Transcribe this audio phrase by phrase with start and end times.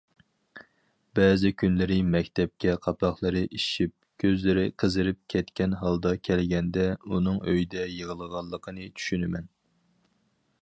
[1.17, 3.93] بەزى كۈنلىرى مەكتەپكە قاپاقلىرى ئىششىپ،
[4.23, 9.47] كۆزلىرى قىزىرىپ كەتكەن ھالدا كەلگەندە، ئۇنىڭ ئۆيدە يىغلىغانلىقىنى چۈشىنىمەن.